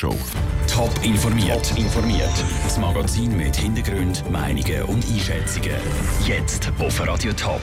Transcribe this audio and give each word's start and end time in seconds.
Show. 0.00 0.16
Top 0.66 0.90
informiert. 1.04 1.62
Top 1.68 1.76
informiert. 1.76 2.32
Das 2.64 2.78
Magazin 2.78 3.36
mit 3.36 3.54
Hintergrund, 3.54 4.24
Meinungen 4.30 4.84
und 4.84 5.04
Einschätzungen. 5.06 5.76
Jetzt 6.26 6.72
auf 6.78 7.06
Radio 7.06 7.34
Top. 7.34 7.60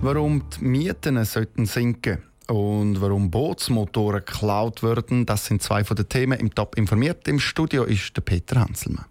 Warum 0.00 0.44
die 0.50 0.64
Mieten 0.64 1.24
sollten 1.24 1.66
sinken 1.66 2.22
und 2.46 3.00
warum 3.00 3.32
Bootsmotoren 3.32 4.24
geklaut 4.24 4.84
werden, 4.84 5.26
das 5.26 5.46
sind 5.46 5.60
zwei 5.60 5.82
von 5.82 5.96
den 5.96 6.08
Themen 6.08 6.38
im 6.38 6.54
Top 6.54 6.76
informiert. 6.76 7.26
Im 7.26 7.40
Studio 7.40 7.82
ist 7.82 8.16
der 8.16 8.22
Peter 8.22 8.60
Hanselmann. 8.60 9.06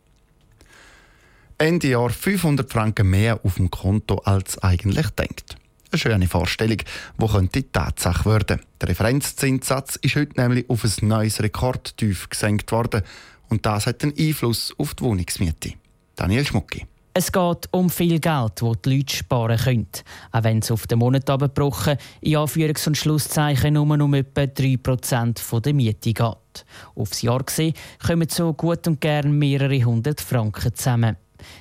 Ende 1.58 1.90
Jahr 1.90 2.10
500 2.10 2.71
Franken 2.71 3.10
mehr 3.10 3.42
auf 3.44 3.55
dem 3.55 3.70
Konto 3.70 4.20
als 4.20 4.58
eigentlich 4.60 5.10
denkt. 5.10 5.58
Eine 5.94 6.00
schöne 6.00 6.28
Vorstellung, 6.28 6.78
die 7.21 7.28
könnte 7.28 7.71
Tatsache 7.71 8.28
werden. 8.28 8.62
Der 8.82 8.89
Referenzzinssatz 8.89 9.98
ist 9.98 10.16
heute 10.16 10.41
nämlich 10.41 10.68
auf 10.68 10.84
ein 10.84 11.08
neues 11.08 11.39
Rekordtief 11.39 12.30
gesenkt 12.30 12.71
worden 12.71 13.04
und 13.50 13.64
das 13.68 13.86
hat 13.86 14.02
einen 14.02 14.18
Einfluss 14.18 14.73
auf 14.80 14.95
die 14.95 15.04
Wohnungsmiete. 15.04 15.73
Daniel 16.16 16.48
Schmucki. 16.48 16.88
Es 17.13 17.32
geht 17.32 17.70
um 17.70 17.91
viel 17.91 18.20
Geld, 18.20 18.54
das 18.59 18.82
die 18.84 18.98
Leute 18.98 19.16
sparen 19.16 19.59
können. 19.59 19.88
Auch 20.32 20.44
wenn 20.44 20.59
es 20.59 20.71
auf 20.71 20.88
den 20.88 20.98
Monat 20.98 21.30
abgebrochen, 21.30 21.98
in 22.21 22.38
Anführungs- 22.38 22.88
und 22.88 22.98
Schlusszeichen 22.98 23.76
nur 23.76 23.84
um 23.84 24.13
etwa 24.16 24.41
3% 24.41 25.62
der 25.62 25.73
Miete 25.76 26.13
geht. 26.13 26.66
Aufs 26.96 27.21
Jahr 27.21 27.44
gesehen 27.44 27.76
kommen 28.04 28.30
so 28.30 28.52
gut 28.54 28.88
und 28.88 28.99
gern 28.99 29.38
mehrere 29.38 29.84
hundert 29.84 30.21
Franken 30.21 30.73
zusammen. 30.73 31.18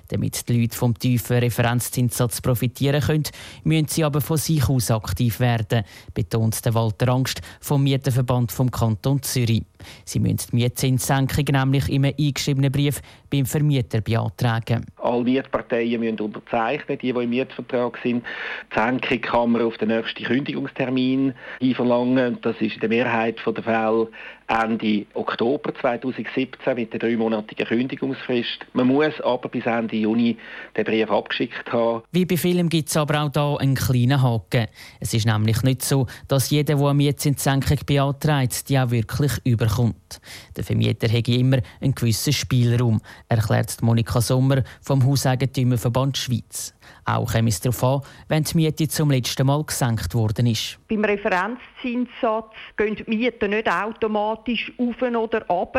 Damit 0.09 0.49
die 0.49 0.61
Leute 0.61 0.77
vom 0.77 0.99
tiefen 0.99 1.39
Referenzzinssatz 1.39 2.41
profitieren 2.41 3.01
können, 3.01 3.25
müssen 3.65 3.89
sie 3.89 4.05
aber 4.05 4.21
von 4.21 4.37
sich 4.37 4.69
aus 4.69 4.91
aktiv 4.91 5.41
werden, 5.41 5.85
betont 6.15 6.61
Walter 6.75 7.09
Angst 7.09 7.41
vom 7.61 7.83
Mietenverband 7.83 8.53
vom 8.53 8.71
Kanton 8.71 9.23
Zürich. 9.23 9.65
Sie 10.05 10.21
müssen 10.21 10.39
die 10.51 10.57
Mietzinssenkung 10.57 11.45
nämlich 11.51 11.89
im 11.89 12.05
eingeschriebenen 12.05 12.73
Brief 12.73 13.01
beim 13.33 13.47
Vermieter 13.47 14.01
beantragen. 14.03 14.85
Alle 14.97 15.25
Mietparteien 15.25 16.01
müssen 16.01 16.21
unterzeichnen, 16.21 16.99
die, 16.99 17.13
die 17.13 17.23
im 17.23 17.31
Mietvertrag 17.31 17.99
sind. 18.03 18.25
Die 18.71 18.79
Senkung 18.79 19.21
kann 19.23 19.53
man 19.53 19.63
auf 19.63 19.79
den 19.79 19.89
nächsten 19.89 20.25
Kündigungstermin 20.25 21.33
einverlangen. 21.61 22.39
Das 22.43 22.57
ist 22.61 22.75
in 22.75 22.81
der 22.81 22.89
Mehrheit 22.91 23.37
der 23.45 23.63
Fälle 23.63 24.09
Ende 24.49 25.07
Oktober 25.15 25.75
2017 25.75 26.75
mit 26.75 26.93
der 26.93 27.01
dreimonatigen 27.01 27.67
Kündigungsfrist. 27.67 28.67
Man 28.75 28.89
muss 28.89 29.19
aber 29.23 29.49
bis 29.49 29.65
Ende 29.65 29.97
Juni 29.97 30.37
den 30.77 30.85
Brief 30.85 31.11
abgeschickt 31.11 31.73
haben. 31.73 32.03
Wie 32.13 32.27
bei 32.27 32.37
vielen 32.37 32.69
gibt 32.69 32.91
es 32.91 32.97
aber 32.97 33.23
auch 33.23 33.33
hier 33.33 33.61
einen 33.61 33.77
kleinen 33.77 34.21
Haken. 34.21 34.67
Es 35.01 35.15
ist 35.15 35.27
nämlich 35.27 35.63
nicht 35.63 35.83
so, 35.83 36.07
dass 36.29 36.51
jeder, 36.51 36.77
der 36.77 36.85
eine 36.85 36.95
Mietzinssenkung 36.95 37.79
beantragt, 37.87 38.69
die 38.69 38.79
auch 38.79 38.91
wirklich 38.91 39.33
überkommt. 39.45 40.21
Der 40.55 40.65
Vermieter 40.65 41.09
hätte 41.09 41.33
immer 41.33 41.59
einen 41.81 41.95
gewissen 41.95 42.35
Spielraum, 42.35 43.01
erklärt 43.33 43.81
Monika 43.83 44.21
Sommer 44.21 44.63
vom 44.83 45.05
Hauseigentümerverband 45.05 46.17
Schweiz. 46.19 46.75
Auch 47.05 47.33
käme 47.33 47.49
es 47.49 47.61
darauf 47.61 47.83
an, 47.85 48.01
wenn 48.29 48.45
die 48.45 48.57
Miete 48.57 48.89
zum 48.89 49.11
letzten 49.11 49.47
Mal 49.47 49.65
gesenkt 49.65 50.15
worden 50.15 50.47
ist. 50.47 50.79
Beim 50.89 51.05
Referenzzinssatz 51.05 52.55
gehen 52.77 52.97
die 52.97 53.05
Mieten 53.09 53.51
nicht 53.51 53.71
automatisch 53.71 54.73
auf 54.79 55.03
oder 55.03 55.51
ab. 55.51 55.77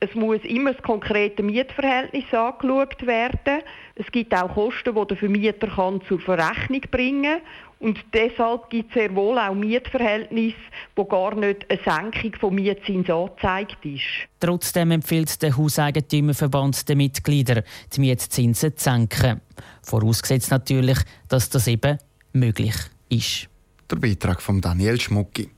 Es 0.00 0.14
muss 0.14 0.38
immer 0.44 0.72
das 0.72 0.82
konkrete 0.82 1.42
Mietverhältnis 1.42 2.32
angeschaut 2.32 3.04
werden. 3.04 3.62
Es 3.96 4.06
gibt 4.12 4.32
auch 4.32 4.54
Kosten, 4.54 4.94
die 4.94 5.06
der 5.08 5.16
Vermieter 5.16 5.66
kann 5.66 6.00
zur 6.06 6.20
Verrechnung 6.20 6.82
bringen 6.88 7.22
kann. 7.24 7.42
Und 7.80 7.98
deshalb 8.12 8.70
gibt 8.70 8.90
es 8.90 8.94
sehr 8.94 9.14
wohl 9.14 9.38
auch 9.38 9.54
Mietverhältnisse, 9.54 10.56
wo 10.94 11.04
gar 11.04 11.34
nicht 11.34 11.66
eine 11.68 11.80
Senkung 11.84 12.38
vom 12.38 12.54
Mietzins 12.54 13.10
angezeigt 13.10 13.84
ist. 13.84 14.28
Trotzdem 14.40 14.92
empfiehlt 14.92 15.40
der 15.42 15.56
Hauseigentümerverband 15.56 16.88
den 16.88 16.98
Mitgliedern, 16.98 17.62
die 17.94 18.00
Mietzinsen 18.00 18.76
zu 18.76 18.84
senken. 18.84 19.40
Vorausgesetzt 19.82 20.50
natürlich, 20.50 20.98
dass 21.28 21.48
das 21.50 21.66
eben 21.66 21.98
möglich 22.32 22.74
ist. 23.08 23.48
Der 23.90 23.96
Beitrag 23.96 24.42
von 24.42 24.60
Daniel 24.60 25.00
Schmucki. 25.00 25.50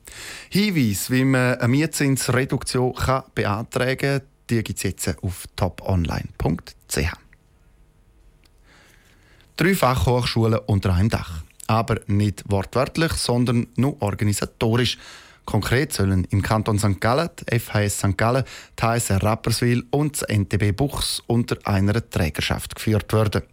Hinweis, 0.49 1.11
wie 1.11 1.25
man 1.25 1.55
eine 1.55 1.67
Mietzinsreduktion 1.67 2.95
beantragen 3.35 3.97
kann, 3.97 4.21
die 4.49 4.63
gibt 4.63 4.77
es 4.77 4.83
jetzt 4.83 5.23
auf 5.23 5.45
toponline.ch. 5.55 7.13
Drei 9.57 9.75
Fachhochschulen 9.75 10.59
unter 10.65 10.93
einem 10.93 11.09
Dach. 11.09 11.43
Aber 11.67 11.99
nicht 12.07 12.43
wortwörtlich, 12.47 13.13
sondern 13.13 13.67
nur 13.75 14.01
organisatorisch. 14.01 14.97
Konkret 15.45 15.91
sollen 15.93 16.25
im 16.25 16.41
Kanton 16.41 16.79
St. 16.79 17.01
Gallen, 17.01 17.29
die 17.39 17.59
FHS 17.59 17.99
St. 17.99 18.17
Gallen, 18.17 18.43
die 18.79 18.83
HSR 18.83 19.23
Rapperswil 19.23 19.83
und 19.91 20.21
das 20.21 20.29
NTB 20.29 20.75
Buchs 20.75 21.21
unter 21.27 21.57
einer 21.65 22.07
Trägerschaft 22.09 22.75
geführt 22.75 23.11
werden. 23.13 23.43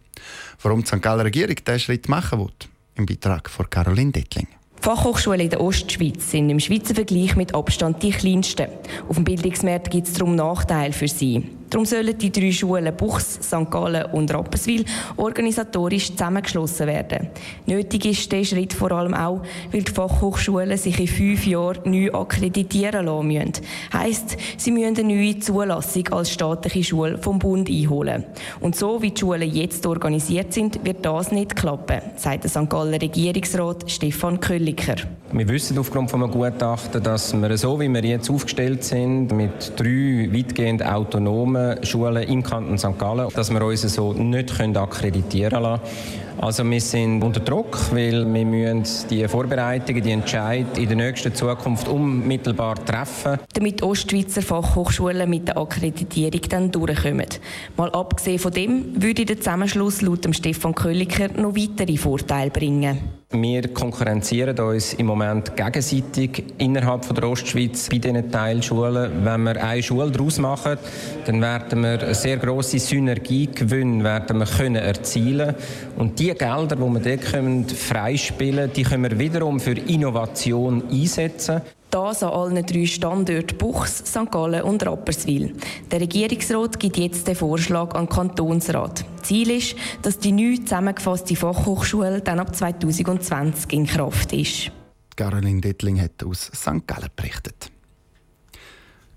Warum 0.61 0.81
die 0.81 0.87
St. 0.87 1.01
Galler 1.01 1.25
Regierung 1.25 1.55
diesen 1.55 1.79
Schritt 1.79 2.07
machen 2.09 2.39
will? 2.39 2.53
Im 2.95 3.05
Beitrag 3.05 3.49
von 3.49 3.69
Caroline 3.69 4.11
Dettling. 4.11 4.47
Fachhochschulen 4.81 5.41
in 5.41 5.49
der 5.49 5.61
Ostschweiz 5.61 6.31
sind 6.31 6.49
im 6.49 6.59
Schweizer 6.59 6.95
Vergleich 6.95 7.35
mit 7.35 7.53
Abstand 7.53 8.01
die 8.01 8.11
kleinsten. 8.11 8.67
Auf 9.07 9.15
dem 9.15 9.25
Bildungsmarkt 9.25 9.91
gibt 9.91 10.07
es 10.07 10.13
darum 10.13 10.35
Nachteile 10.35 10.93
für 10.93 11.07
sie. 11.07 11.49
Darum 11.69 11.85
sollen 11.85 12.17
die 12.17 12.31
drei 12.31 12.51
Schulen 12.51 12.95
Buchs, 12.95 13.39
St. 13.43 13.69
Gallen 13.69 14.05
und 14.05 14.33
Rapperswil 14.33 14.85
organisatorisch 15.17 16.11
zusammengeschlossen 16.11 16.87
werden. 16.87 17.27
Nötig 17.67 18.05
ist 18.05 18.31
dieser 18.31 18.55
Schritt 18.55 18.73
vor 18.73 18.91
allem 18.91 19.13
auch, 19.13 19.41
weil 19.71 19.83
die 19.83 19.91
Fachhochschulen 19.91 20.77
sich 20.77 20.99
in 20.99 21.07
fünf 21.07 21.45
Jahren 21.45 21.91
neu 21.91 22.11
akkreditieren 22.11 23.05
lassen 23.05 23.27
müssen. 23.27 23.51
Heisst, 23.93 24.37
sie 24.57 24.71
müssen 24.71 24.97
eine 24.97 25.15
neue 25.15 25.39
Zulassung 25.39 26.07
als 26.07 26.31
staatliche 26.31 26.83
Schule 26.83 27.19
vom 27.19 27.37
Bund 27.37 27.69
einholen. 27.69 28.23
Und 28.61 28.75
so 28.75 29.01
wie 29.01 29.11
die 29.11 29.19
Schulen 29.19 29.53
jetzt 29.53 29.85
organisiert 29.85 30.53
sind, 30.53 30.83
wird 30.83 31.05
das 31.05 31.31
nicht 31.31 31.55
klappen, 31.55 32.01
sagt 32.15 32.45
der 32.45 32.49
St. 32.49 32.69
Galler 32.69 32.99
Regierungsrat 32.99 33.89
Stefan 33.91 34.39
Kölliker. 34.39 34.95
Wir 35.31 35.47
wissen 35.47 35.77
aufgrund 35.77 36.09
von 36.09 36.23
einem 36.23 36.31
Gutachten, 36.31 37.03
dass 37.03 37.39
wir 37.39 37.57
so, 37.57 37.79
wie 37.79 37.87
wir 37.87 38.03
jetzt 38.03 38.31
aufgestellt 38.31 38.83
sind, 38.83 39.31
mit 39.31 39.73
drei 39.77 40.27
weitgehend 40.33 40.83
autonomen 40.83 41.58
Schulen 41.83 42.23
im 42.23 42.43
Kanton 42.43 42.77
St. 42.77 42.97
Gallen, 42.97 43.29
dass 43.35 43.49
wir 43.51 43.61
uns 43.61 43.81
so 43.81 44.13
nicht 44.13 44.59
akkreditieren 44.59 45.63
lassen 45.63 45.81
können. 45.81 46.29
Also 46.41 46.63
wir 46.63 46.79
sind 46.79 47.21
unter 47.21 47.41
Druck, 47.41 47.77
weil 47.91 48.25
wir 48.33 48.45
müssen 48.45 48.85
die 49.09 49.27
Vorbereitungen, 49.27 50.01
die 50.01 50.11
Entscheid 50.11 50.77
in 50.77 50.87
der 50.87 50.95
nächsten 50.95 51.35
Zukunft 51.35 51.89
unmittelbar 51.89 52.75
treffen. 52.85 53.39
Damit 53.53 53.83
Ostschweizer 53.83 54.41
Fachhochschulen 54.41 55.29
mit 55.29 55.49
der 55.49 55.57
Akkreditierung 55.57 56.41
dann 56.49 56.71
durchkommen. 56.71 57.27
Mal 57.75 57.91
abgesehen 57.91 58.39
von 58.39 58.53
dem 58.53 59.01
würde 59.01 59.25
der 59.25 59.37
Zusammenschluss 59.37 60.01
laut 60.01 60.27
Stefan 60.33 60.73
Kölliker 60.73 61.27
noch 61.35 61.55
weitere 61.55 61.97
Vorteile 61.97 62.51
bringen. 62.51 63.18
Wir 63.31 63.71
konkurrenzieren 63.75 64.59
uns 64.59 64.93
im 64.93 65.05
Moment 65.05 65.55
gegenseitig 65.55 66.45
innerhalb 66.57 67.05
von 67.05 67.15
der 67.15 67.29
Ostschweiz 67.29 67.87
bei 67.87 67.99
diesen 67.99 68.31
Teilschulen. 68.31 69.23
Wenn 69.23 69.43
wir 69.43 69.63
eine 69.63 69.83
Schule 69.83 70.09
daraus 70.09 70.39
machen, 70.39 70.79
dann 71.27 71.39
werden 71.39 71.83
wir 71.83 72.15
sehr 72.15 72.37
grosse 72.37 72.79
Synergiegewinne 72.79 74.03
werden 74.03 74.39
wir 74.39 74.47
können 74.47 74.77
erzielen 74.77 75.53
und 75.95 76.17
die 76.17 76.33
Gelder, 76.33 76.75
die 76.75 76.81
wir 76.81 77.17
dort 77.17 77.71
freispielen 77.71 78.55
können, 78.55 78.73
die 78.73 78.81
können 78.81 79.03
wir 79.03 79.19
wiederum 79.19 79.59
für 79.59 79.77
Innovation 79.77 80.85
einsetzen. 80.89 81.61
Das 81.91 82.23
an 82.23 82.29
allen 82.29 82.65
drei 82.65 82.87
Standorten 82.87 83.57
Buchs, 83.59 83.99
St. 84.07 84.31
Gallen 84.31 84.63
und 84.63 84.83
Rapperswil. 84.83 85.53
Der 85.91 86.01
Regierungsrat 86.01 86.79
gibt 86.79 86.97
jetzt 86.97 87.27
den 87.27 87.35
Vorschlag 87.35 87.93
an 87.93 88.05
den 88.05 88.09
Kantonsrat. 88.09 89.05
Ziel 89.29 89.51
ist, 89.51 89.75
dass 90.01 90.17
die 90.17 90.31
neu 90.31 90.57
zusammengefasste 90.57 91.35
Fachhochschule 91.35 92.21
dann 92.21 92.39
ab 92.39 92.55
2020 92.55 93.71
in 93.73 93.85
Kraft 93.85 94.33
ist. 94.33 94.71
Caroline 95.15 95.61
Dettling 95.61 96.01
hat 96.01 96.23
aus 96.23 96.49
St. 96.55 96.87
Gallen 96.87 97.09
berichtet. 97.15 97.71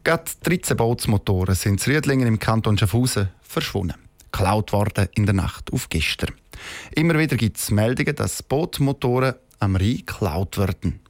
Gerade 0.04 0.24
13 0.42 0.76
Bootsmotoren 0.76 1.54
sind 1.54 1.86
in 1.86 1.94
Rüdlingen 1.94 2.28
im 2.28 2.38
Kanton 2.38 2.76
Schaffhausen 2.76 3.30
verschwunden. 3.40 3.94
Geklaut 4.30 4.74
worden 4.74 5.08
in 5.14 5.24
der 5.24 5.34
Nacht 5.34 5.72
auf 5.72 5.88
gestern. 5.88 6.34
Immer 6.94 7.18
wieder 7.18 7.36
gibt 7.36 7.56
es 7.56 7.70
Meldungen, 7.70 8.14
dass 8.14 8.42
Bootmotoren 8.42 9.36
am 9.60 9.76
Rhein 9.76 9.96
geklaut 9.98 10.58
werden. 10.58 11.00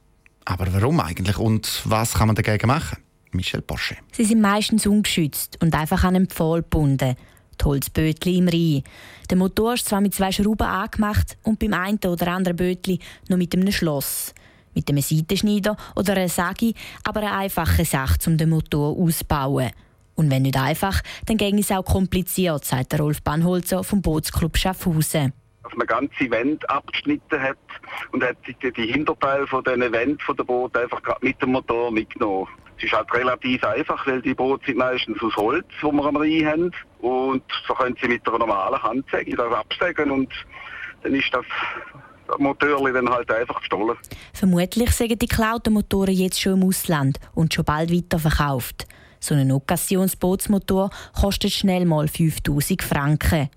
Aber 0.45 0.71
warum 0.71 1.01
eigentlich 1.01 1.37
und 1.37 1.81
was 1.83 2.13
kann 2.13 2.27
man 2.27 2.37
dagegen 2.37 2.67
machen? 2.67 2.99
Michel 3.31 3.61
Porsche. 3.61 3.97
Sie 4.13 4.23
sind 4.23 4.39
meistens 4.39 4.87
ungeschützt 4.87 5.61
und 5.61 5.75
einfach 5.75 6.05
an 6.05 6.15
einen 6.15 6.29
Pfahl 6.29 6.61
gebunden. 6.61 7.17
Die 7.59 7.65
Holzbötli 7.65 8.37
im 8.37 8.47
Rhein. 8.47 8.83
Der 9.29 9.37
Motor 9.37 9.73
ist 9.75 9.87
zwar 9.87 10.01
mit 10.01 10.13
zwei 10.13 10.31
Schrauben 10.31 10.67
angemacht 10.67 11.37
und 11.43 11.59
beim 11.59 11.73
einen 11.73 11.99
oder 12.05 12.27
anderen 12.27 12.57
Bötli 12.57 12.99
noch 13.29 13.37
mit 13.37 13.53
einem 13.53 13.71
Schloss. 13.71 14.33
Mit 14.75 14.89
einem 14.89 15.01
Seitenschneider 15.01 15.77
oder 15.95 16.13
einer 16.13 16.29
Sagi, 16.29 16.73
aber 17.03 17.21
eine 17.21 17.33
einfache 17.33 17.85
Sache, 17.85 18.17
um 18.27 18.37
den 18.37 18.49
Motor 18.49 18.97
auszubauen. 18.97 19.71
Und 20.15 20.31
wenn 20.31 20.43
nicht 20.43 20.57
einfach, 20.57 21.01
dann 21.25 21.37
ging 21.37 21.59
es 21.59 21.71
auch 21.71 21.85
kompliziert, 21.85 22.65
sagt 22.65 22.99
Rolf 22.99 23.21
Banholzer 23.21 23.83
vom 23.83 24.01
Bootsclub 24.01 24.57
Schaffhausen 24.57 25.33
dass 25.63 25.77
man 25.77 25.87
ganze 25.87 26.29
Wände 26.29 26.69
abgeschnitten 26.69 27.41
hat 27.41 27.57
und 28.11 28.23
hat 28.23 28.37
sich 28.45 28.55
die 28.57 28.91
Hinterteile 28.91 29.47
von 29.47 29.63
diesen 29.63 29.91
Wänden 29.91 30.19
von 30.19 30.35
der 30.35 30.43
Boot 30.43 30.75
einfach 30.77 31.01
mit 31.21 31.41
dem 31.41 31.53
Motor 31.53 31.91
mitgenommen. 31.91 32.47
Ist 32.83 32.91
halt 32.91 33.13
relativ 33.13 33.63
einfach, 33.63 34.05
weil 34.05 34.21
die 34.21 34.33
Boote 34.33 34.65
sind 34.65 34.77
meistens 34.77 35.17
aus 35.21 35.35
Holz, 35.37 35.65
wo 35.81 35.91
wir 35.91 36.05
am 36.05 36.17
Rhein 36.17 36.45
haben. 36.45 36.71
Und 36.99 37.43
so 37.65 37.73
können 37.73 37.95
sie 38.01 38.09
mit 38.09 38.27
einer 38.27 38.39
normalen 38.39 38.83
Handsäge 38.83 39.37
das 39.37 39.53
absägen 39.53 40.11
und 40.11 40.29
dann 41.01 41.15
ist 41.15 41.33
das 41.33 41.45
Motor 42.39 42.91
dann 42.91 43.09
halt 43.09 43.31
einfach 43.31 43.59
gestohlen. 43.59 43.97
Vermutlich 44.33 44.91
sind 44.91 45.21
die 45.21 45.27
geklauten 45.27 45.73
Motoren 45.73 46.13
jetzt 46.13 46.41
schon 46.41 46.61
im 46.61 46.67
Ausland 46.67 47.19
und 47.33 47.53
schon 47.53 47.65
bald 47.65 47.91
weiterverkauft. 47.91 48.85
So 49.19 49.35
ein 49.35 49.51
Occasionsbootsmotor 49.51 50.89
kostet 51.19 51.51
schnell 51.51 51.85
mal 51.85 52.07
5000 52.07 52.83
Franken. 52.83 53.49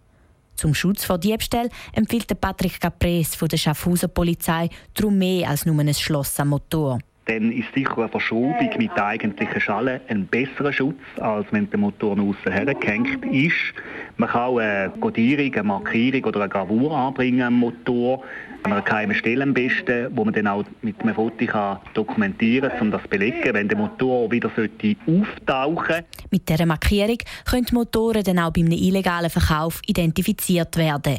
Zum 0.54 0.72
Schutz 0.74 1.04
vor 1.04 1.18
Diebstahl 1.18 1.68
empfiehlt 1.92 2.40
Patrick 2.40 2.80
Capres 2.80 3.34
von 3.34 3.48
der 3.48 3.56
Schaffhauser 3.56 4.08
Polizei 4.08 4.70
darum 4.94 5.18
mehr 5.18 5.50
als 5.50 5.66
nur 5.66 5.78
ein 5.78 5.92
Schloss 5.92 6.38
am 6.38 6.48
Motor 6.48 7.00
dann 7.26 7.50
ist 7.50 7.74
sicher 7.74 7.98
eine 7.98 8.08
Verschraubung 8.08 8.70
mit 8.78 8.90
der 8.96 9.04
eigentlichen 9.04 9.60
Schale 9.60 10.00
ein 10.08 10.26
besserer 10.26 10.72
Schutz, 10.72 11.00
als 11.18 11.46
wenn 11.50 11.68
der 11.70 11.78
Motor 11.78 12.16
nach 12.16 12.24
außen 12.24 12.52
hergehängt 12.52 13.24
ist. 13.26 13.74
Man 14.16 14.28
kann 14.28 14.42
auch 14.42 14.58
eine 14.58 14.92
Codierung, 15.00 15.52
eine 15.52 15.62
Markierung 15.64 16.24
oder 16.24 16.42
eine 16.42 16.48
Gravur 16.48 16.96
anbringen 16.96 17.42
am 17.42 17.54
Motor, 17.54 18.22
an 18.62 18.72
einer 18.72 18.82
geheimen 18.82 19.16
Stelle 19.16 19.42
am 19.42 19.54
besten, 19.54 20.08
wo 20.16 20.24
man 20.24 20.34
dann 20.34 20.46
auch 20.46 20.64
mit 20.82 21.00
einem 21.00 21.14
Foto 21.14 21.46
kann 21.46 21.78
dokumentieren 21.94 22.70
kann, 22.70 22.80
um 22.80 22.90
das 22.92 23.02
zu 23.02 23.08
belegen, 23.08 23.54
wenn 23.54 23.68
der 23.68 23.76
Motor 23.76 24.30
wieder 24.30 24.48
auftauchen 24.48 25.26
sollte. 25.46 26.04
Mit 26.30 26.48
dieser 26.48 26.66
Markierung 26.66 27.18
können 27.44 27.64
die 27.64 27.74
Motoren 27.74 28.22
dann 28.22 28.38
auch 28.38 28.52
bei 28.52 28.60
einem 28.60 28.72
illegalen 28.72 29.30
Verkauf 29.30 29.80
identifiziert 29.86 30.76
werden. 30.76 31.18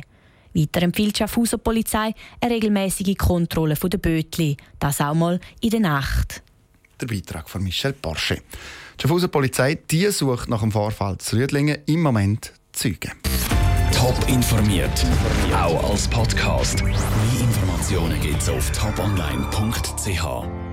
Weiter 0.58 0.82
empfiehlt 0.82 1.16
die 1.16 1.20
Schaffhauser 1.20 1.58
Polizei 1.58 2.14
eine 2.42 2.54
regelmäßige 2.56 3.16
Kontrolle 3.16 3.76
der 3.76 3.98
Bötli, 3.98 4.58
das 4.80 5.02
auch 5.02 5.14
mal 5.14 5.40
in 5.62 5.70
der 5.70 5.80
Nacht. 5.80 6.42
Der 7.00 7.08
Beitrag 7.08 7.50
von 7.50 7.64
Michel 7.64 7.94
Porsche. 7.94 8.36
Die 8.98 9.02
Schaffhauser 9.02 9.28
Polizei 9.28 9.78
die 9.90 10.10
sucht 10.10 10.50
nach 10.50 10.62
dem 10.62 10.72
Vorfall 10.72 11.18
zu 11.20 11.36
Rüdlingen 11.36 11.78
im 11.86 12.02
Moment 12.02 12.54
Zeugen. 12.72 13.12
Top 13.94 14.18
informiert, 14.28 15.06
auch 15.54 15.90
als 15.90 16.08
Podcast. 16.08 16.84
Mehr 16.84 16.94
Informationen 17.40 18.20
gibt 18.22 18.42
es 18.42 18.50
auf 18.50 18.72
toponline.ch. 18.72 20.67